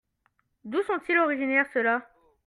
[0.65, 2.07] D'où sont-ils originaire ceux-là?